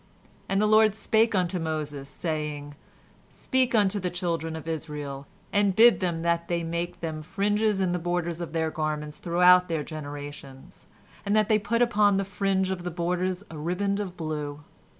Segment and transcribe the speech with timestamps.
[0.49, 2.73] "And the Lord spake unto Moses, saying,
[3.29, 7.91] "Speak unto the children of Israel, and bid them that they make them fringes in
[7.91, 10.87] the borders of their garments throughout their generations,
[11.23, 14.63] and that they put upon the fringe of the borders a ribband of blue.